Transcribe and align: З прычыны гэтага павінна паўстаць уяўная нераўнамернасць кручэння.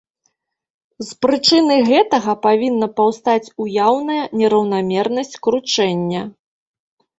З 1.09 1.11
прычыны 1.25 1.75
гэтага 1.89 2.31
павінна 2.47 2.87
паўстаць 3.01 3.53
уяўная 3.67 4.19
нераўнамернасць 4.41 5.37
кручэння. 5.47 6.21